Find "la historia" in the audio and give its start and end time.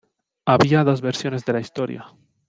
1.53-2.05